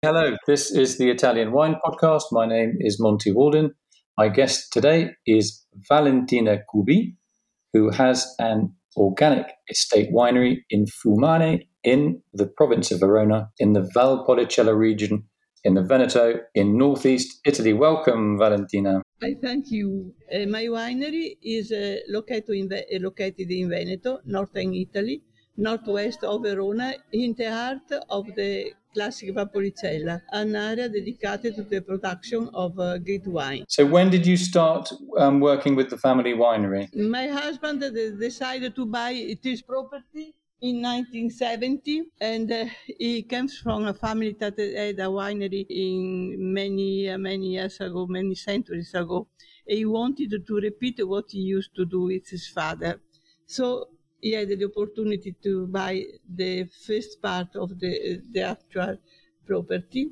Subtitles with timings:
[0.00, 2.26] Hello, this is the Italian Wine Podcast.
[2.30, 3.70] My name is Monty Waldin.
[4.16, 7.16] My guest today is Valentina Cubi,
[7.72, 13.90] who has an organic estate winery in Fumane in the province of Verona in the
[13.92, 15.24] Valpolicella region
[15.64, 17.72] in the Veneto in northeast Italy.
[17.72, 19.02] Welcome, Valentina.
[19.20, 20.14] I thank you.
[20.32, 25.22] Uh, my winery is uh, located, in, uh, located in Veneto, northern Italy,
[25.56, 31.80] northwest of Verona, in the heart of the classic Valpolicella, an area dedicated to the
[31.80, 33.64] production of uh, great wine.
[33.68, 36.84] So, when did you start um, working with the family winery?
[36.94, 37.80] My husband
[38.26, 42.64] decided to buy this property in 1970 and uh,
[42.98, 48.08] he comes from a family that had a winery in many uh, many years ago
[48.08, 49.28] many centuries ago
[49.68, 53.00] he wanted to repeat what he used to do with his father
[53.46, 53.88] so
[54.20, 58.98] he had the opportunity to buy the first part of the, the actual
[59.46, 60.10] property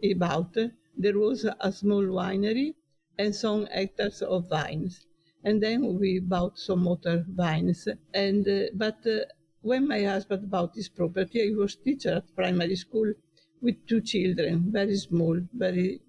[0.00, 0.56] he bought.
[0.96, 2.74] There was a small winery
[3.18, 5.06] and some hectares of vines.
[5.44, 7.88] And then we bought some other vines.
[8.12, 9.20] And uh, but uh,
[9.62, 13.12] when my husband bought this property, I was teacher at primary school
[13.60, 16.00] with two children, very small, very,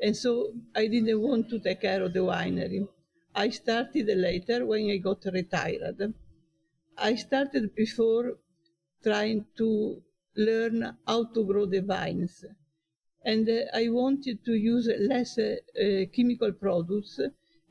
[0.00, 2.86] and so I didn't want to take care of the winery.
[3.34, 6.14] I started later when I got retired.
[7.00, 8.38] I started before
[9.02, 10.02] trying to
[10.36, 12.44] learn how to grow the vines.
[13.24, 17.20] And uh, I wanted to use less uh, uh, chemical products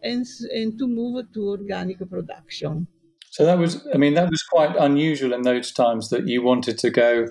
[0.04, 2.88] and, and to move to organic production.
[3.32, 6.78] So that was, I mean, that was quite unusual in those times that you wanted
[6.80, 7.28] to go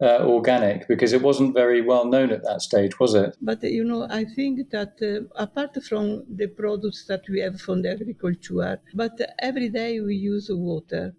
[0.00, 3.36] uh, organic because it wasn't very well known at that stage, was it?
[3.40, 7.82] But you know, I think that uh, apart from the products that we have from
[7.82, 11.14] the agriculture, but every day we use water.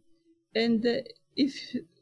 [0.63, 0.95] And uh,
[1.35, 1.53] if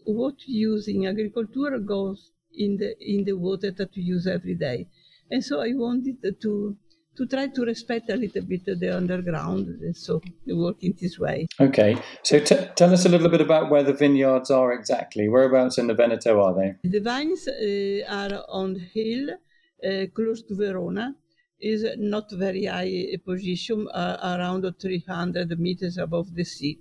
[0.06, 2.32] what you use in agriculture goes
[2.66, 4.88] in the in the water that you use every day,
[5.32, 6.78] and so I wanted to
[7.18, 11.48] to try to respect a little bit the underground, and so work in this way.
[11.60, 15.28] Okay, so t- tell us a little bit about where the vineyards are exactly.
[15.28, 16.90] Whereabouts in the Veneto are they?
[16.96, 21.16] The vines uh, are on the hill uh, close to Verona.
[21.58, 26.78] Is not very high position, uh, around 300 meters above the sea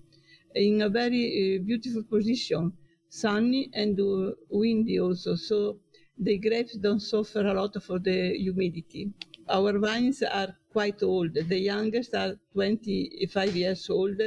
[0.54, 1.22] in a very
[1.58, 2.72] uh, beautiful position,
[3.08, 5.34] sunny and uh, windy also.
[5.36, 5.78] So
[6.18, 9.12] the grapes don't suffer a lot for the humidity.
[9.48, 11.34] Our vines are quite old.
[11.34, 14.20] The youngest are 25 years old.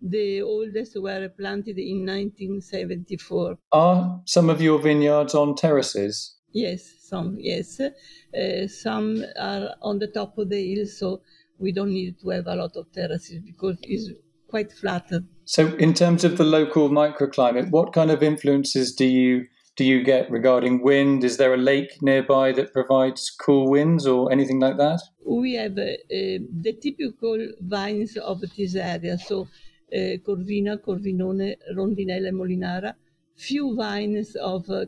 [0.00, 3.58] The oldest were planted in 1974.
[3.72, 6.36] Are some of your vineyards on terraces?
[6.52, 7.80] Yes, some, yes.
[7.80, 11.22] Uh, some are on the top of the hill, so
[11.58, 14.10] we don't need to have a lot of terraces because it's
[14.46, 15.10] quite flat.
[15.48, 20.02] So, in terms of the local microclimate, what kind of influences do you do you
[20.04, 21.24] get regarding wind?
[21.24, 25.00] Is there a lake nearby that provides cool winds or anything like that?
[25.24, 29.48] We have uh, uh, the typical vines of this area, so
[29.90, 32.92] uh, Corvina, Corvinone, Rondinella, Molinara.
[33.36, 34.84] Few vines of uh,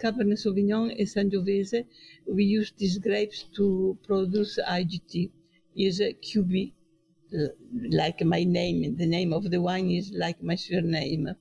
[0.00, 1.86] Cabernet Sauvignon and Sangiovese.
[2.28, 5.32] We use these grapes to produce IGT,
[5.74, 6.70] is a QB
[7.90, 8.96] like my name.
[8.96, 11.34] The name of the wine is like my surname.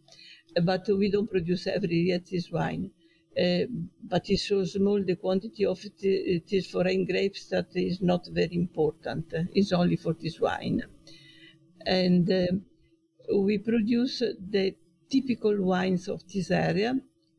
[0.62, 2.92] But we don't produce every year this wine.
[3.36, 3.66] Uh,
[4.04, 8.28] but it's so small, the quantity of it, it is foreign grapes that is not
[8.31, 9.34] very important.
[9.56, 10.84] It's only for this wine.
[11.86, 12.46] And uh,
[13.36, 14.75] we produce the
[15.10, 16.96] typical wines of this area,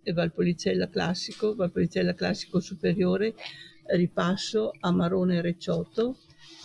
[0.09, 3.35] Valpolicella Classico, Valpolicella Classico Superiore,
[3.95, 6.17] Ripasso, Amarone Recioto,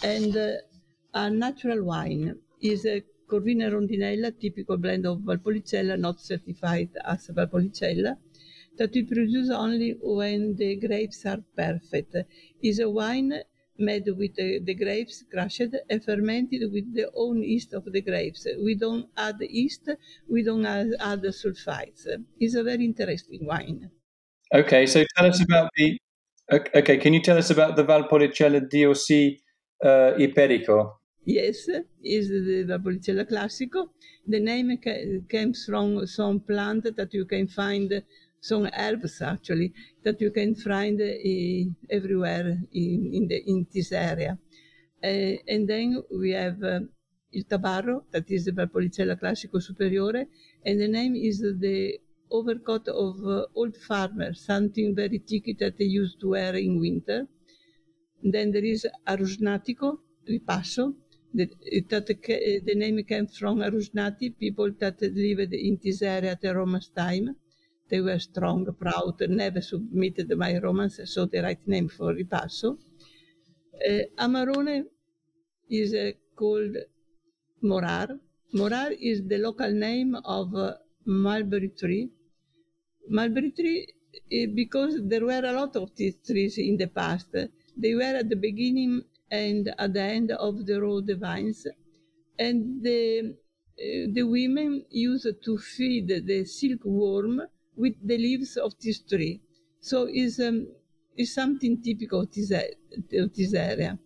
[0.03, 0.51] and uh,
[1.13, 8.17] a natural wine is a Corvina Rondinella, typical blend of Valpolicella, not certified as Valpolicella,
[8.77, 12.15] that we produce only when the grapes are perfect.
[12.61, 13.44] Is a wine
[13.77, 18.47] made with the, the grapes crushed and fermented with the own yeast of the grapes.
[18.63, 19.89] We don't add yeast,
[20.27, 22.07] we don't add, add sulfites.
[22.39, 23.91] It's a very interesting wine.
[24.53, 25.97] Okay, so tell us about the.
[26.51, 29.41] Okay, can you tell us about the Valpolicella DOC
[29.83, 30.98] uh, Iperico?
[31.37, 31.59] Yes,
[32.03, 33.81] is the Valpolicella Classico.
[34.33, 37.89] The name ca- comes from some plant that you can find,
[38.41, 39.71] some herbs actually,
[40.03, 41.13] that you can find uh,
[41.97, 44.37] everywhere in, in, the, in this area.
[45.03, 46.79] Uh, and then we have uh,
[47.31, 50.25] il tabarro, that is the Valpolicella Classico Superiore,
[50.65, 51.99] and the name is the
[52.31, 57.27] overcoat of uh, old farmers, something very thick that they used to wear in winter.
[58.23, 60.95] Then there is Arusnatico, Ripasso,
[61.33, 61.49] the,
[61.89, 66.89] that the name came from Arusnati, people that lived in this area at the Romans'
[66.89, 67.35] time.
[67.89, 72.77] They were strong, proud, never submitted my Romans, so the right name for Ripasso.
[73.73, 74.85] Uh, Amarone
[75.69, 76.75] is uh, called
[77.61, 78.07] Morar.
[78.53, 80.73] Morar is the local name of uh,
[81.05, 82.09] mulberry tree.
[83.09, 87.35] Mulberry tree, uh, because there were a lot of these trees in the past.
[87.77, 91.67] They were at the beginning and at the end of the road the vines.
[92.37, 93.35] And the,
[93.77, 97.41] uh, the women used to feed the silkworm
[97.75, 99.41] with the leaves of this tree.
[99.81, 100.67] So it's, um,
[101.15, 103.97] it's something typical of this, of this area.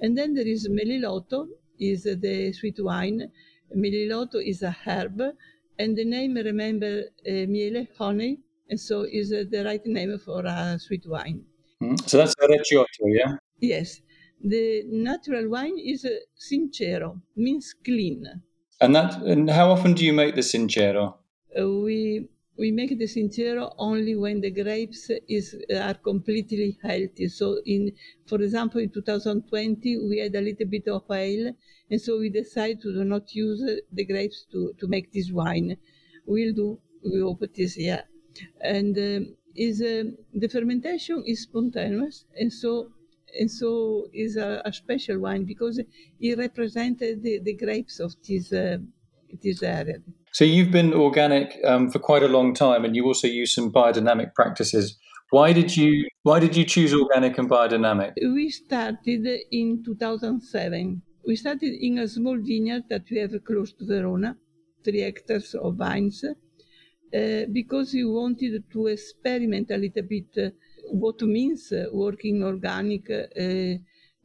[0.00, 1.48] And then there is Melilotto,
[1.78, 3.30] is the sweet wine.
[3.74, 5.20] Melilotto is a herb,
[5.78, 8.38] and the name remember uh, miele, honey,
[8.68, 11.44] and so is uh, the right name for a sweet wine.
[11.82, 12.08] Mm.
[12.08, 13.36] So that's a Recioto, yeah?
[13.60, 14.00] Yes.
[14.42, 18.42] The natural wine is uh, sincero, means clean.
[18.80, 21.14] And that and how often do you make the sincero?
[21.58, 22.28] Uh, we
[22.58, 27.28] we make the sincero only when the grapes is are completely healthy.
[27.28, 27.92] So in
[28.26, 31.52] for example in 2020 we had a little bit of ale
[31.90, 33.62] and so we decided to not use
[33.92, 35.76] the grapes to, to make this wine.
[36.26, 38.04] We'll do we hope this year.
[38.60, 40.04] And um, is uh,
[40.34, 42.90] the fermentation is spontaneous and so
[43.38, 45.80] and so is a, a special wine because
[46.20, 48.78] it represented the, the grapes of this uh,
[49.42, 49.98] this area.
[50.32, 53.72] So you've been organic um, for quite a long time, and you also use some
[53.72, 54.98] biodynamic practices.
[55.30, 58.12] Why did you Why did you choose organic and biodynamic?
[58.20, 61.02] We started in 2007.
[61.26, 64.36] We started in a small vineyard that we have close to Verona,
[64.84, 70.50] three hectares of vines, uh, because we wanted to experiment a little bit uh,
[70.90, 73.78] what means uh, working organic uh,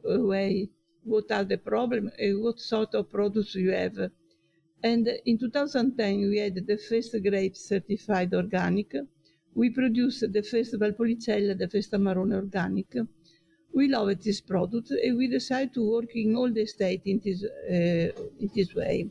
[0.04, 0.68] way,
[1.04, 4.10] what are the problems, what sort of products you have.
[4.82, 8.94] And in 2010, we had the first grape certified organic.
[9.54, 12.96] We produced the first Valpolicella, the first Amarone organic.
[13.74, 17.44] We loved this product and we decided to work in all the state in this,
[17.44, 19.08] uh, in this way.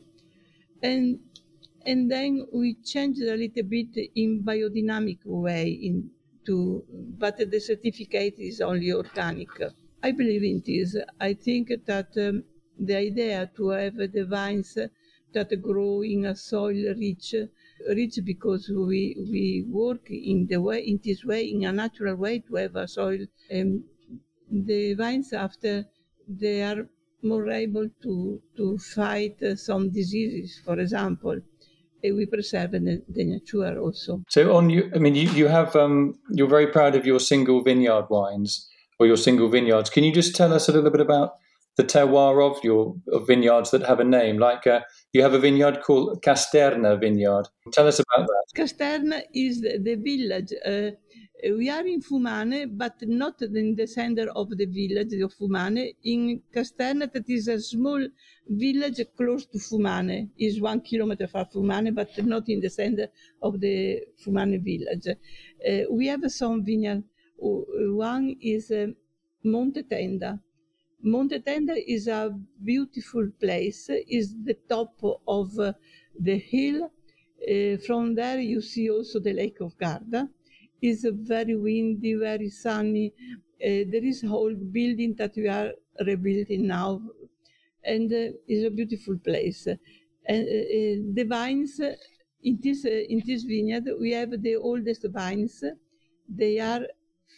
[0.82, 1.20] And,
[1.86, 6.10] and then we changed a little bit in biodynamic way in
[6.46, 6.84] to,
[7.18, 9.48] but the certificate is only organic.
[10.02, 10.96] I believe in this.
[11.20, 12.44] I think that um,
[12.78, 14.76] the idea to have the vines
[15.32, 17.34] that grow in a soil rich,
[17.88, 22.40] rich because we we work in the way in this way in a natural way
[22.40, 23.20] to have a soil.
[23.52, 23.84] Um,
[24.50, 25.86] the vines after
[26.28, 26.88] they are
[27.22, 31.40] more able to to fight some diseases, for example
[32.04, 34.22] we preserve the, the nature also.
[34.28, 37.62] So on you, I mean, you, you have um, you're very proud of your single
[37.62, 38.68] vineyard wines
[38.98, 39.90] or your single vineyards.
[39.90, 41.34] Can you just tell us a little bit about
[41.76, 44.38] the terroir of your of vineyards that have a name?
[44.38, 44.80] Like uh,
[45.12, 47.48] you have a vineyard called Casterna Vineyard.
[47.72, 48.44] Tell us about that.
[48.56, 50.52] Casterna is the, the village.
[50.64, 50.96] Uh,
[51.50, 55.94] we are in Fumane, but not in the center of the village of Fumane.
[56.04, 58.06] In Casterna, that is a small
[58.48, 63.08] village close to Fumane, is one kilometer from Fumane, but not in the center
[63.42, 65.08] of the Fumane village.
[65.08, 67.02] Uh, we have some vineyard.
[67.38, 68.86] One is uh,
[69.42, 70.38] Monte Tenda.
[71.02, 72.32] Monte Tenda is a
[72.62, 73.90] beautiful place.
[73.90, 74.94] is the top
[75.26, 75.72] of uh,
[76.20, 76.92] the hill.
[77.42, 80.28] Uh, from there, you see also the Lake of Garda
[80.82, 83.12] is very windy, very sunny.
[83.64, 85.72] Uh, there is a whole building that we are
[86.04, 87.00] rebuilding now,
[87.84, 89.66] and uh, it's a beautiful place.
[90.26, 91.80] And uh, the vines
[92.42, 95.62] in this in this vineyard, we have the oldest vines.
[96.28, 96.86] They are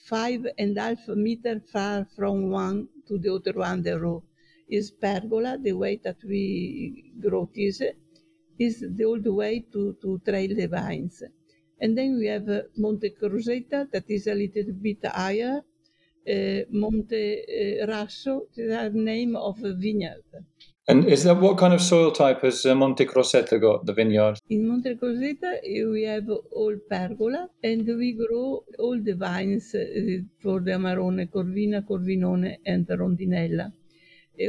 [0.07, 3.83] five and a half meter far from one to the other one.
[3.83, 4.23] The row
[4.69, 5.59] is pergola.
[5.61, 7.83] The way that we grow this
[8.59, 11.23] is the old way to to trail the vines.
[11.81, 15.63] And then we have uh, Monte Crocetta, that is a little bit higher.
[16.29, 20.25] uh, Monte uh, Raso, the name of a vineyard.
[20.87, 24.39] And is that what kind of soil type has Monte Crocetta got, the vineyard?
[24.51, 29.85] In Monte Crocetta, we have all pergola and we grow all the vines uh,
[30.43, 33.73] for the Amarone, Corvina, Corvinone, and Rondinella.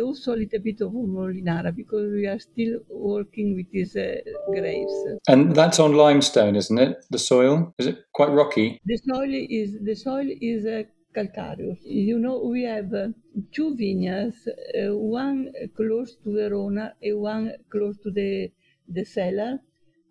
[0.01, 4.15] Also a little bit of Molinara because we are still working with these uh,
[4.51, 4.93] grapes.
[5.27, 7.05] And that's on limestone, isn't it?
[7.11, 8.79] The soil is it quite rocky?
[8.85, 11.79] The soil is the soil is uh, calcareous.
[11.83, 13.07] You know, we have uh,
[13.51, 18.51] two vineyards, uh, one close to Verona and one close to the
[18.87, 19.59] the cellar,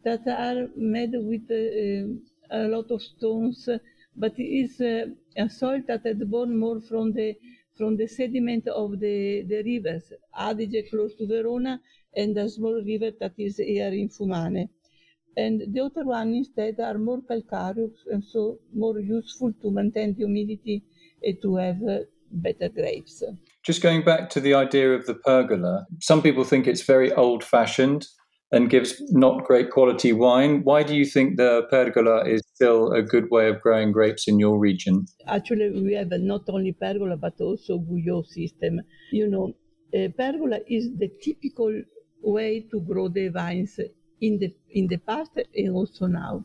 [0.04, 3.68] that are made with uh, a lot of stones,
[4.16, 7.36] but it is uh, a soil that is born more from the
[7.76, 11.80] from the sediment of the, the rivers, Adige close to Verona
[12.16, 14.68] and a small river that is here in Fumane.
[15.36, 20.18] And the other one instead are more calcareous and so more useful to maintain the
[20.18, 20.84] humidity
[21.22, 21.98] and to have uh,
[22.30, 23.22] better grapes.
[23.64, 27.42] Just going back to the idea of the pergola, some people think it's very old
[27.42, 28.06] fashioned
[28.54, 30.62] and gives not great quality wine.
[30.62, 34.38] Why do you think the pergola is still a good way of growing grapes in
[34.38, 35.06] your region?
[35.26, 38.80] Actually, we have not only pergola but also Guyot system.
[39.10, 39.54] You know,
[40.16, 41.82] pergola is the typical
[42.22, 43.80] way to grow the vines
[44.20, 46.44] in the in the past and also now.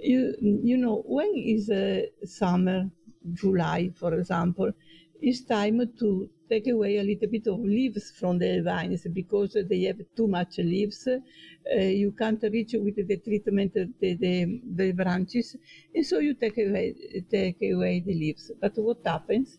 [0.00, 2.90] You you know when is uh, summer,
[3.32, 4.72] July, for example,
[5.20, 9.82] it's time to take away a little bit of leaves from the vines because they
[9.82, 11.06] have too much leaves.
[11.08, 15.56] Uh, you can't reach with the treatment the, the, the branches,
[15.94, 16.94] and so you take away
[17.30, 18.50] take away the leaves.
[18.60, 19.58] But what happens?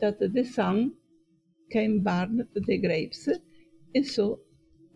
[0.00, 0.92] That the sun
[1.70, 3.28] can burn the grapes,
[3.94, 4.40] and so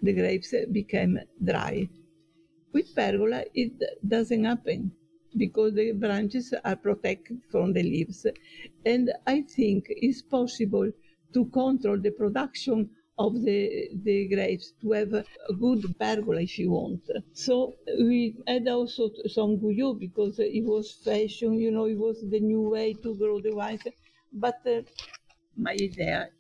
[0.03, 1.89] the grapes became dry.
[2.73, 3.73] With pergola, it
[4.07, 4.93] doesn't happen
[5.37, 8.27] because the branches are protected from the leaves.
[8.85, 10.91] And I think it's possible
[11.35, 15.25] to control the production of the, the grapes to have a
[15.59, 17.03] good pergola if you want.
[17.35, 22.41] So we had also some Guyot because it was fashion, you know, it was the
[22.41, 23.83] new way to grow the wines.
[24.33, 24.83] But uh,
[25.57, 26.31] my idea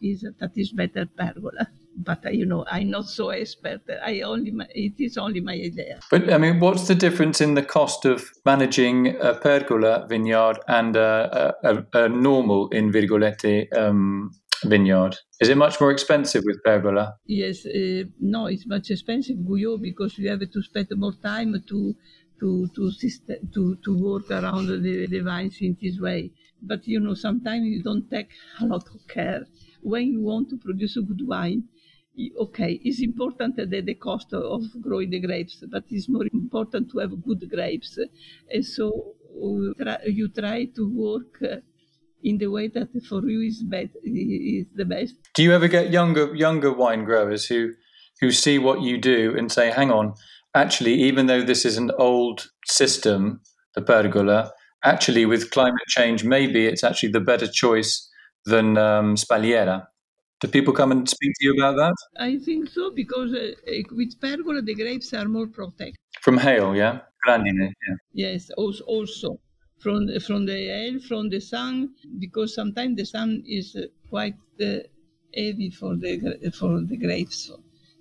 [0.00, 4.52] is that is better pergola but uh, you know i'm not so expert i only
[4.70, 8.30] it is only my idea but i mean what's the difference in the cost of
[8.46, 14.30] managing a pergola vineyard and a, a, a normal in virgolette um,
[14.64, 15.16] vineyard?
[15.40, 20.18] Is it much more expensive with pergola yes uh, no it's much expensive Guyot because
[20.18, 21.94] you have to spend more time to
[22.40, 22.90] to to
[23.54, 26.32] to to work around the, the vines in this way.
[26.62, 29.42] But you know sometimes you don't take a lot of care.
[29.82, 31.64] When you want to produce a good wine
[32.38, 36.98] okay, it's important that the cost of growing the grapes, but it's more important to
[36.98, 37.98] have good grapes.
[38.52, 41.56] And so uh, you try to work uh,
[42.22, 45.14] in the way that for you is, best, is the best.
[45.34, 47.72] Do you ever get younger younger wine growers who
[48.20, 50.14] who see what you do and say, "Hang on,
[50.54, 53.40] actually, even though this is an old system,
[53.74, 54.52] the pergola,
[54.84, 58.08] actually with climate change, maybe it's actually the better choice
[58.44, 59.86] than um, spalliera."
[60.40, 61.94] Do people come and speak to you about that?
[62.18, 63.52] I think so because uh,
[63.92, 66.74] with pergola the grapes are more protected from hail.
[66.74, 67.74] Yeah, grandine.
[67.86, 67.96] Yeah.
[68.12, 69.38] Yes, also, also
[69.80, 74.78] from from the hail, from the sun, because sometimes the sun is uh, quite uh,
[75.34, 77.50] heavy for the for the grapes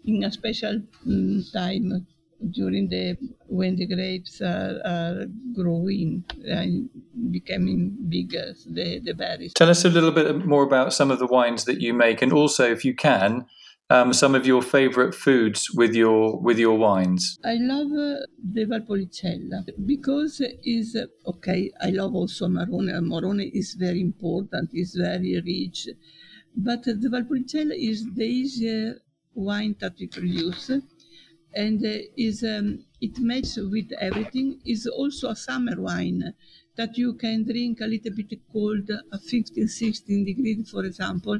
[0.06, 2.06] in a special um, time
[2.52, 3.18] during the
[3.48, 6.90] when the grapes are, are growing and
[7.32, 9.54] becoming bigger, the, the berries.
[9.54, 12.32] Tell us a little bit more about some of the wines that you make, and
[12.32, 13.46] also, if you can,
[13.90, 17.40] um, some of your favorite foods with your with your wines.
[17.44, 21.72] I love uh, the Valpolicella because is uh, okay.
[21.82, 22.92] I love also Amarone.
[22.92, 24.70] Amarone is very important.
[24.74, 25.88] It's very rich,
[26.56, 29.00] but the Valpolicella is the easier
[29.34, 30.72] wine that we produce
[31.54, 34.60] and uh, is um, it matches with everything.
[34.66, 36.34] Is also a summer wine
[36.80, 41.38] that you can drink a little bit cold, a 15, 16 degrees, for example.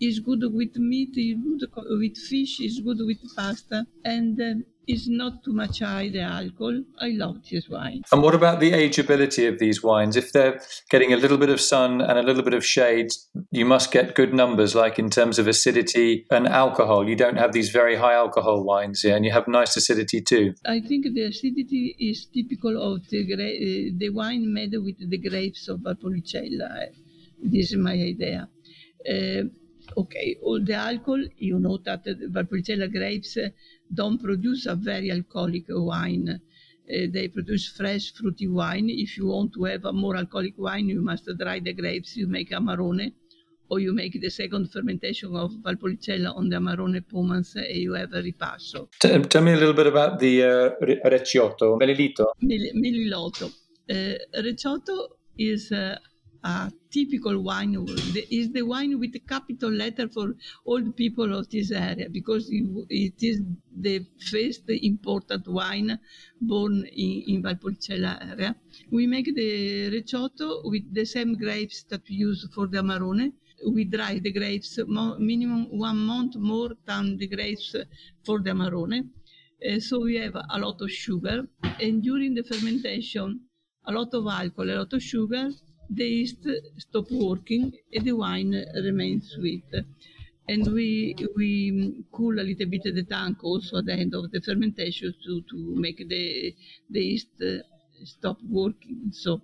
[0.00, 1.68] Is good with meat, is good
[2.02, 4.54] with fish, is good with pasta, and uh,
[4.88, 6.82] is not too much high the alcohol.
[6.98, 8.02] I love this wine.
[8.10, 10.16] And what about the ageability of these wines?
[10.16, 13.10] If they're getting a little bit of sun and a little bit of shade,
[13.50, 17.06] you must get good numbers, like in terms of acidity and alcohol.
[17.08, 20.54] You don't have these very high alcohol wines, here, and you have nice acidity too.
[20.64, 25.18] I think the acidity is typical of the gra- uh, the wine made with the
[25.18, 26.88] grapes of Valpolicella.
[27.42, 28.48] This is my idea.
[29.08, 29.42] Uh,
[29.96, 33.36] okay, all the alcohol, you know that the Valpolicella grapes
[33.92, 36.40] don't produce a very alcoholic wine.
[36.90, 38.88] Uh, they produce fresh fruity wine.
[38.88, 42.16] If you want to have a more alcoholic wine, you must dry the grapes.
[42.16, 43.12] You make Amarone,
[43.68, 48.12] or you make the second fermentation of Valpolicella on the Amarone pomans, and you have
[48.14, 48.88] a ripasso.
[49.00, 52.32] T- tell me a little bit about the uh, Recioto, Melilito.
[52.40, 53.52] Mil- Melilotto.
[53.90, 55.96] Uh, Recioto is uh,
[56.44, 57.74] a typical wine.
[58.30, 62.48] Is the wine with a capital letter for all the people of this area because
[62.50, 63.42] it is
[63.76, 65.98] the first important wine
[66.40, 68.56] born in, in Valpolicella area.
[68.90, 73.32] We make the Recioto with the same grapes that we use for the Amarone.
[73.66, 77.74] We dry the grapes minimum one month more than the grapes
[78.24, 79.08] for the Amarone.
[79.60, 81.42] Uh, so we have a lot of sugar,
[81.80, 83.40] and during the fermentation,
[83.88, 85.50] a lot of alcohol, a lot of sugar,
[85.90, 86.46] the yeast
[86.78, 89.64] stop working and the wine remains sweet.
[90.48, 94.40] And we we cool a little bit the tank also at the end of the
[94.40, 96.54] fermentation to, to make the,
[96.90, 97.28] the yeast
[98.04, 99.10] stop working.
[99.12, 99.42] So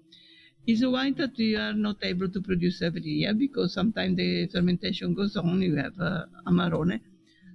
[0.66, 4.46] it's a wine that we are not able to produce every year because sometimes the
[4.48, 7.00] fermentation goes on, you have uh, Amarone.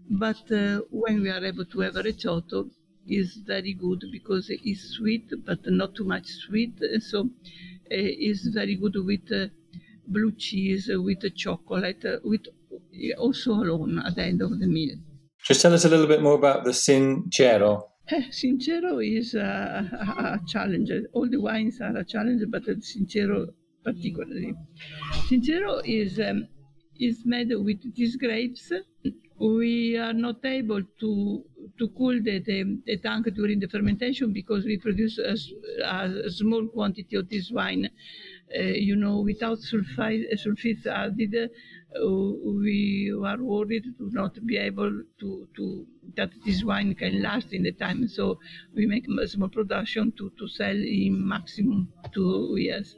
[0.09, 2.69] But uh, when we are able to have a Recioto,
[3.07, 6.73] is very good because it's sweet, but not too much sweet.
[6.99, 7.29] So
[7.89, 9.47] is very good with uh,
[10.07, 12.45] blue cheese, with chocolate, uh, with
[13.17, 14.95] also alone at the end of the meal.
[15.43, 17.83] Just tell us a little bit more about the Sincero.
[18.31, 20.91] Sincero is a, a, challenge.
[21.13, 23.47] All the wines are a challenge, but the Sincero
[23.83, 24.55] particularly.
[25.29, 26.47] Sincero is um,
[26.99, 28.71] is made with these grapes.
[29.39, 31.43] We are not able to
[31.77, 35.35] to cool the, the, the, tank during the fermentation because we produce a,
[35.85, 37.89] a small quantity of this wine.
[38.57, 41.51] Uh, you know, without sulfite, sulfites added,
[41.95, 47.53] uh, we are worried to not be able to, to that this wine can last
[47.53, 48.07] in the time.
[48.07, 48.39] So
[48.75, 52.95] we make a small production to, to sell in maximum two years.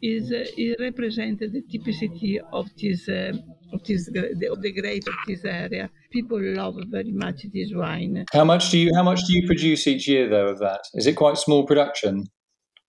[0.00, 3.32] Is uh, it represents the typicity of this uh,
[3.72, 8.24] of this of the grape of this area people love very much this wine.
[8.32, 10.80] How much do you how much do you produce each year though of that?
[10.94, 12.26] Is it quite small production?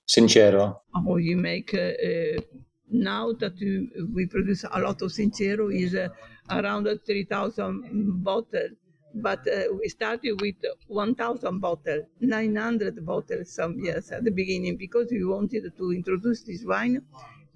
[0.07, 0.77] Sincero.
[0.95, 2.41] Oh, you make uh, uh,
[2.89, 6.09] now that we, produce a lot of Sincero is uh,
[6.49, 8.71] around three thousand bottles.
[9.13, 10.55] But uh, we started with
[10.87, 16.63] 1,000 bottles, 900 bottles some years at the beginning because we wanted to introduce this
[16.63, 17.01] wine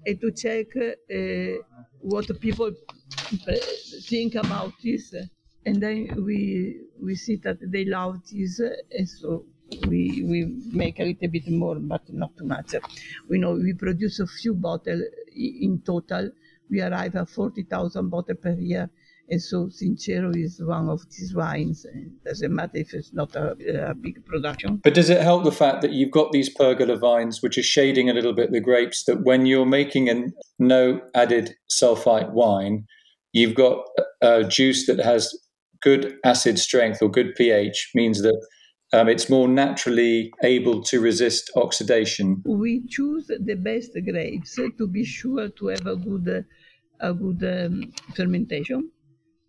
[0.06, 1.62] and to check uh,
[2.00, 2.72] what people
[3.48, 3.54] uh,
[4.02, 5.14] think about this
[5.66, 9.46] and then we we see that they love this, and so
[9.88, 12.74] we we make a little bit more, but not too much.
[13.28, 15.02] We know we produce a few bottles
[15.34, 16.30] in total.
[16.70, 18.90] We arrive at forty thousand bottles per year.
[19.30, 21.86] And so Sincero is one of these wines.
[21.86, 24.80] It doesn't matter if it's not a, a, big production.
[24.84, 28.10] But does it help the fact that you've got these pergola vines, which are shading
[28.10, 30.26] a little bit the grapes, that when you're making a
[30.58, 32.86] no added sulfite wine,
[33.32, 33.86] you've got
[34.20, 35.34] a juice that has
[35.80, 38.46] good acid strength or good pH means that
[38.94, 42.42] um, it's more naturally able to resist oxidation.
[42.44, 46.46] We choose the best grapes to be sure to have a good,
[47.00, 48.90] a good um, fermentation,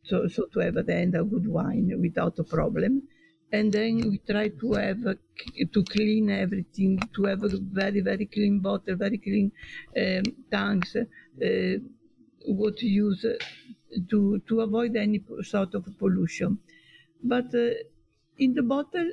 [0.05, 3.07] so, so to have at the end a good wine without a problem.
[3.51, 8.59] And then we try to have to clean everything, to have a very very clean
[8.59, 9.51] bottle, very clean
[9.97, 10.95] um, tanks.
[10.95, 11.77] Uh,
[12.47, 13.25] what to use
[14.09, 16.59] to, to avoid any sort of pollution.
[17.23, 17.71] But uh,
[18.37, 19.11] in the bottle,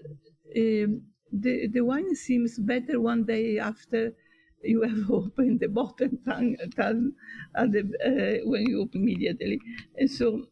[0.57, 1.03] um,
[1.33, 4.13] the, the wine seems better one day after
[4.63, 7.15] you have opened the bottle than, than
[7.55, 9.61] the, uh, when you open immediately.
[9.97, 10.47] And so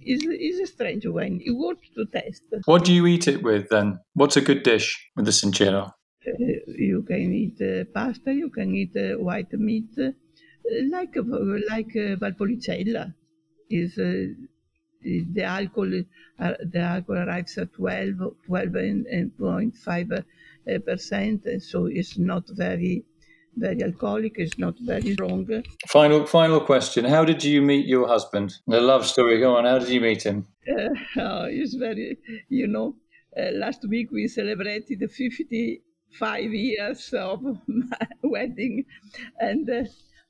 [0.00, 1.40] it's, it's a strange wine.
[1.44, 2.42] It worth to test.
[2.64, 3.98] What do you eat it with then?
[4.14, 5.92] What's a good dish with the Sincero?
[6.26, 6.32] Uh,
[6.66, 10.10] you can eat uh, pasta, you can eat uh, white meat, uh,
[10.90, 11.14] like,
[11.70, 13.14] like Valpolicella
[13.70, 14.26] is uh,
[15.02, 16.02] the alcohol
[16.40, 18.14] uh, the alcohol arrives at 12
[18.46, 23.04] 12 and, and 0.5 uh, percent so it's not very
[23.56, 25.46] very alcoholic is not very strong.
[25.88, 27.04] Final final question.
[27.04, 28.54] How did you meet your husband?
[28.66, 29.40] The love story.
[29.40, 29.64] Go on.
[29.64, 30.46] How did you meet him?
[30.68, 30.88] Uh,
[31.20, 32.96] oh, it's very you know
[33.36, 38.84] uh, last week we celebrated the 55 years of my wedding.
[39.38, 39.84] And uh,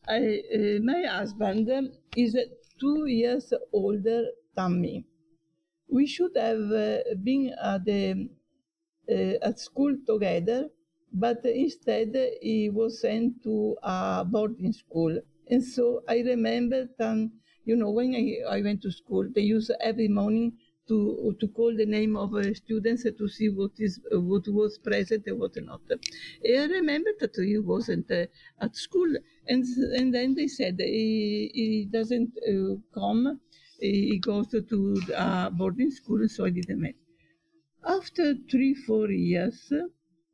[0.08, 1.70] I, my husband
[2.16, 2.36] is
[2.80, 5.04] two years older than me.
[5.88, 8.28] We should have uh, been at, the,
[9.10, 10.68] uh, at school together,
[11.24, 12.10] but instead
[12.42, 15.18] he was sent to a boarding school.
[15.50, 17.30] And so I remember that,
[17.64, 20.52] you know, when I, I went to school, they used every morning
[20.88, 24.78] to to call the name of uh, students to see what is uh, what was
[24.78, 25.80] present and what not.
[26.44, 28.26] I remember that he wasn't uh,
[28.60, 29.10] at school,
[29.48, 29.64] and
[29.98, 33.40] and then they said he, he doesn't uh, come.
[33.80, 36.96] He goes to uh, boarding school, so I didn't meet.
[37.86, 39.72] After three four years,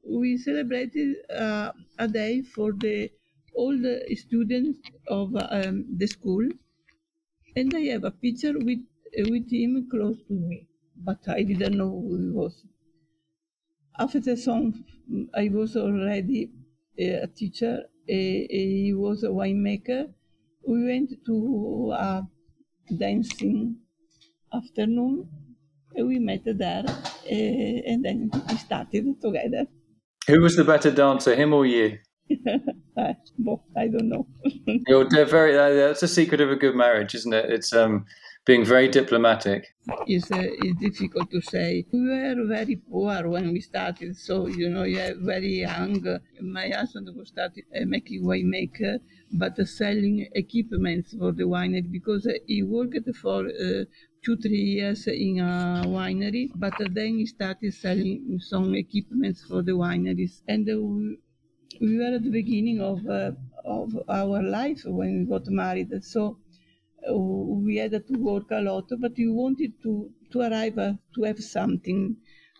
[0.04, 3.10] we celebrated uh, a day for the
[3.54, 6.48] all the students of um, the school,
[7.56, 8.80] and I have a picture with
[9.18, 12.64] uh, with him close to me, but I didn't know who he was.
[13.98, 14.84] After the song,
[15.32, 16.50] I was already
[17.00, 17.84] uh, a teacher.
[18.06, 20.12] Uh, he was a winemaker.
[20.66, 22.28] We went to a
[22.96, 23.78] dancing
[24.52, 25.28] afternoon.
[25.96, 26.84] We met there,
[27.30, 29.66] and then we started together.
[30.28, 31.98] Who was the better dancer, him or you?
[32.98, 34.26] I, well, I don't know.
[34.86, 35.54] You're very.
[35.54, 37.50] That's a secret of a good marriage, isn't it?
[37.50, 38.06] It's um,
[38.44, 39.74] being very diplomatic.
[40.06, 41.86] It's, uh, it's difficult to say.
[41.92, 46.04] We were very poor when we started, so you know, yeah, very young.
[46.40, 48.98] My husband was started uh, making winemaker,
[49.32, 53.84] but uh, selling equipment for the winery because uh, he worked for uh,
[54.24, 59.72] two three years in a winery, but then he started selling some equipment for the
[59.72, 61.18] wineries, and uh, we,
[61.80, 63.06] we were at the beginning of
[63.64, 66.38] of our life when we got married, so
[67.10, 71.38] we had to work a lot, but we wanted to, to arrive uh, to have
[71.42, 72.16] something.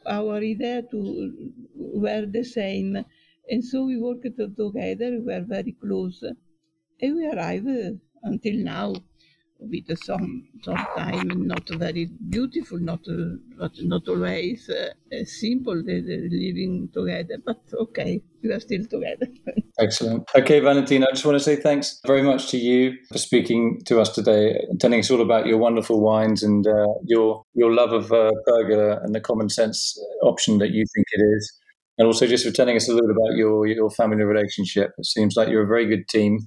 [0.06, 3.04] Our idea to were the same,
[3.48, 5.10] and so we worked together.
[5.12, 6.22] We were very close,
[7.00, 8.94] and we arrived until now
[9.70, 14.90] with some some time not very beautiful, not uh, not always uh,
[15.24, 19.26] simple the, the living together, but okay, we are still together.
[19.78, 20.28] Excellent.
[20.36, 24.00] Okay, Valentina, I just want to say thanks very much to you for speaking to
[24.00, 28.12] us today, telling us all about your wonderful wines and uh, your your love of
[28.12, 31.58] uh, pergola and the common sense option that you think it is.
[31.98, 34.92] And also just for telling us a little about your, your family relationship.
[34.96, 36.38] It seems like you're a very good team,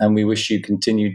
[0.00, 1.14] and we wish you continued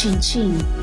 [0.00, 0.79] 静静。